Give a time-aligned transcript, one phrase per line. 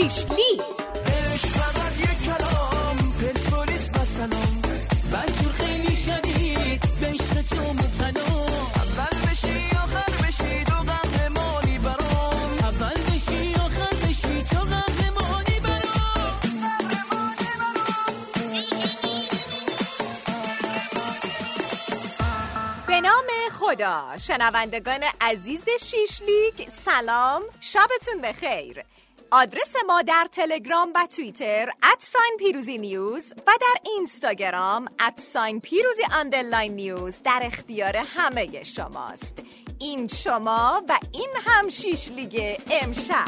[0.00, 0.24] Sheesh,
[23.70, 24.18] خدا.
[24.18, 27.42] شنوندگان عزیز شیشلیک سلام.
[27.60, 28.84] شبتون بخیر.
[29.30, 36.02] آدرس ما در تلگرام و توییتر ادساین پیروزی نیوز و در اینستاگرام ادساین پیروزی
[36.68, 39.38] نیوز در اختیار همه شماست.
[39.80, 43.26] این شما و این هم شیشلیگ امشب.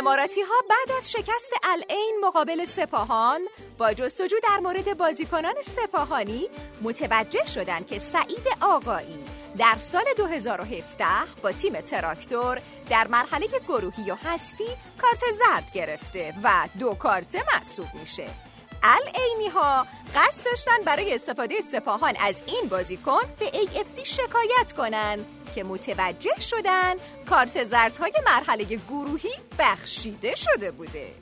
[0.00, 3.40] اماراتی ها بعد از شکست العین مقابل سپاهان
[3.78, 6.48] با جستجو در مورد بازیکنان سپاهانی
[6.82, 9.24] متوجه شدند که سعید آقایی
[9.58, 11.04] در سال 2017
[11.42, 14.68] با تیم تراکتور در مرحله گروهی و حذفی
[15.02, 18.49] کارت زرد گرفته و دو کارت محسوب میشه.
[18.82, 25.18] العینی ها قصد داشتن برای استفاده سپاهان از این بازیکن به AFC شکایت کنن
[25.54, 26.94] که متوجه شدن
[27.30, 31.14] کارت زردهای مرحله گروهی بخشیده شده بوده.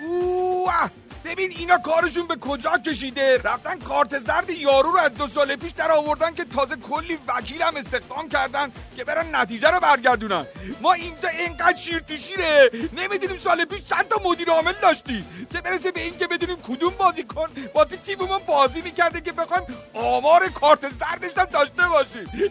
[0.00, 0.90] اوه!
[1.24, 5.72] ببین اینا کارشون به کجا کشیده؟ رفتن کارت زرد یارو رو از دو سال پیش
[5.72, 10.46] در آوردن که تازه کلی وکیل هم استخدام کردن که برن نتیجه رو برگردونن.
[10.80, 12.70] ما اینجا اینقدر شیر تو شیره.
[12.96, 15.24] نمی‌دونیم سال پیش چند تا مدیر عامل داشتی.
[15.52, 19.64] چه برسه به این که بدونیم کدوم بازی کن بازی تیممون بازی می‌کرده که بخوایم
[19.94, 22.30] آمار کارت زردش هم داشته باشیم.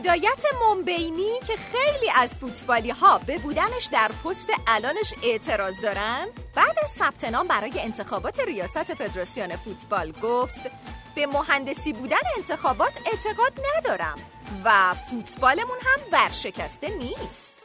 [0.00, 6.78] هدایت منبینی که خیلی از فوتبالی ها به بودنش در پست الانش اعتراض دارن؟ بعد
[6.84, 10.70] از ثبت نام برای انتخابات ریاست فدراسیون فوتبال گفت
[11.14, 14.16] به مهندسی بودن انتخابات اعتقاد ندارم
[14.64, 17.59] و فوتبالمون هم ورشکسته نیست.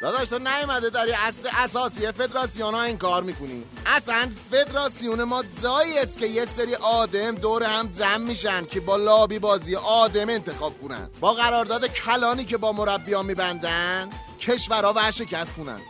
[0.00, 3.64] داداش تو نیومده داری اصل اساسی فدراسیون ها این کار می‌کنی.
[3.86, 8.96] اصلا فدراسیون ما جایی است که یه سری آدم دور هم جمع میشن که با
[8.96, 11.10] لابی بازی آدم انتخاب کنن.
[11.20, 15.80] با قرارداد کلانی که با مربیان میبندن کشورها ورشکست کنن.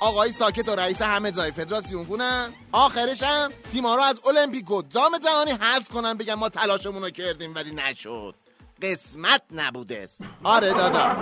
[0.00, 2.52] آقای ساکت و رئیس همه جای فدراسیون کنن.
[2.72, 7.10] آخرش هم تیما رو از المپیک و جام جهانی حذف کنن بگن ما تلاشمون رو
[7.10, 8.34] کردیم ولی نشد.
[8.82, 10.20] قسمت نبوده است.
[10.44, 11.16] آره دادا.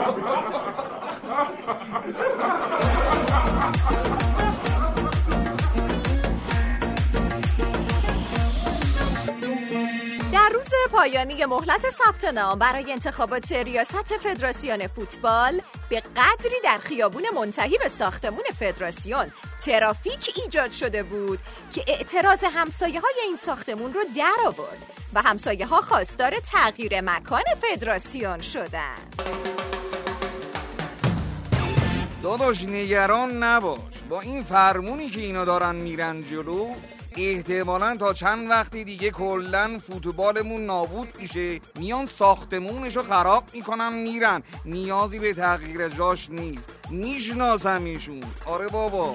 [10.32, 17.22] در روز پایانی مهلت ثبت نام برای انتخابات ریاست فدراسیون فوتبال به قدری در خیابون
[17.34, 19.32] منتهی به ساختمون فدراسیون
[19.64, 21.38] ترافیک ایجاد شده بود
[21.74, 27.42] که اعتراض همسایه های این ساختمون رو در آورد و همسایه ها خواستار تغییر مکان
[27.60, 29.22] فدراسیون شدند.
[32.22, 33.80] داداش نگران نباش.
[34.08, 36.68] با این فرمونی که اینا دارن میرن جلو
[37.16, 41.60] احتمالا تا چند وقتی دیگه کلا فوتبالمون نابود میشه.
[41.78, 44.42] میان ساختمونشو خراب می‌کنن میرن.
[44.64, 46.68] نیازی به تغییر جاش نیست.
[46.90, 49.14] می‌شناسم ایشون آره بابا.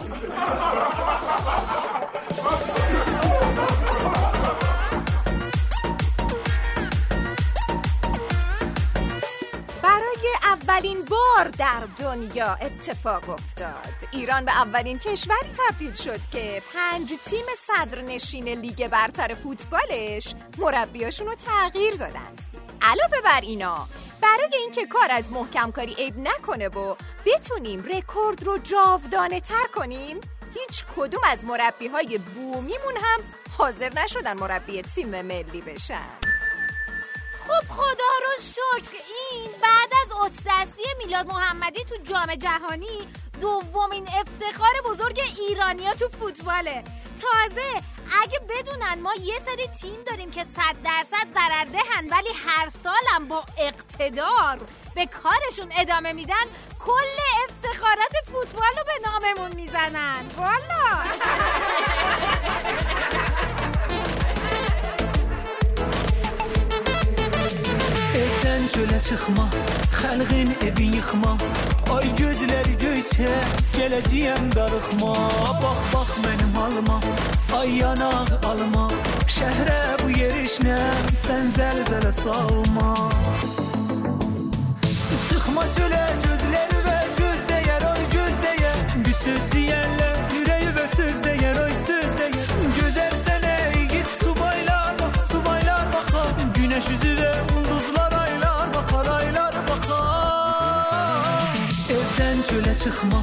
[10.62, 13.90] اولین بار در دنیا اتفاق افتاد.
[14.12, 21.36] ایران به اولین کشوری تبدیل شد که پنج تیم صدرنشین لیگ برتر فوتبالش مربیاشون رو
[21.36, 22.36] تغییر دادن.
[22.82, 23.88] علاوه بر اینا
[24.22, 30.22] برای اینکه کار از محکم کاری عیب نکنه و بتونیم رکورد رو جاودانه تر کنیم
[30.54, 33.20] هیچ کدوم از مربی های بومیمون هم
[33.58, 36.22] حاضر نشدن مربی تیم ملی بشن.
[37.48, 38.42] خب خدا رو
[41.12, 43.08] میلاد محمدی تو جام جهانی
[43.42, 46.84] دومین افتخار بزرگ ایرانیا تو فوتباله.
[47.22, 47.82] تازه
[48.22, 53.44] اگه بدونن ما یه سری تیم داریم که صد درصد ضرردهن ولی هر سالم با
[53.58, 54.60] اقتدار
[54.96, 56.46] به کارشون ادامه میدن
[56.86, 57.18] کل
[57.50, 60.26] افتخارات فوتبال رو به ناممون می‌زنن.
[60.38, 61.02] والا!
[68.74, 69.46] çölə çıxma
[70.00, 71.32] Xəlqin evin yıxma.
[71.96, 73.32] Ay gözləri göyçə
[73.76, 75.12] Gələcəyəm darıxma.
[75.64, 76.98] Bax bax mənim halıma
[77.60, 78.88] Ay yanaq alma
[79.36, 80.80] Şəhrə bu yerişlə
[81.26, 82.92] Sən zəlzələ salma.
[85.28, 86.71] Çıxma çölə gözləri
[102.92, 103.22] Çıxma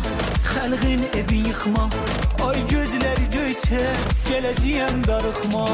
[0.52, 1.84] Xəlqin evin yıxma
[2.48, 3.84] Ay gözləri göyçə
[4.28, 5.64] Gələcəyəm darıxma.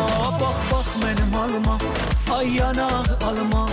[0.40, 1.76] Bax bax mənim halıma
[2.36, 3.64] Ay yanaq alma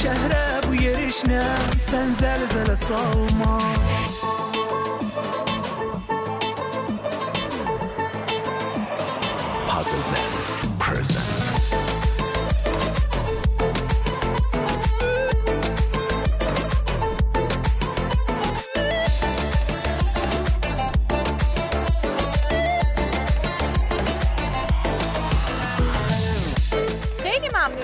[0.00, 1.42] Şəhrə bu yerişlə
[1.88, 3.56] Sən zəlzələ salma.
[9.70, 10.59] Puzzle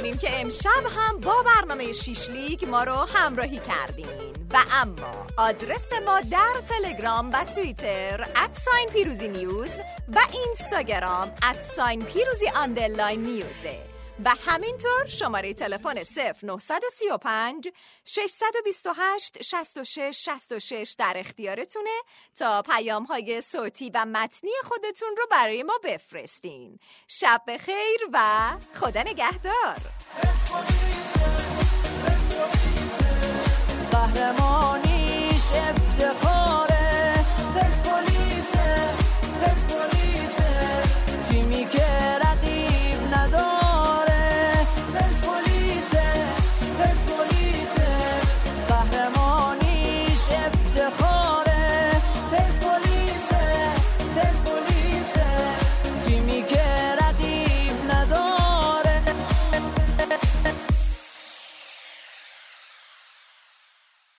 [0.06, 4.32] ممنونیم که امشب هم با برنامه شیش لیگ ما رو همراهی کردین.
[4.52, 9.70] و اما آدرس ما در تلگرام و توییتر ادساین پیروزی نیوز
[10.08, 12.46] و اینستاگرام ادساین پیروزی
[13.22, 13.95] نیوزه.
[14.24, 16.02] و همینطور شماره تلفن
[16.58, 17.68] 0935
[18.04, 21.90] 628 66 66 در اختیارتونه
[22.36, 26.78] تا پیام های صوتی و متنی خودتون رو برای ما بفرستین.
[27.08, 29.76] شب بخیر و خدا نگهدار.
[33.90, 36.35] قهرمانیش افتخار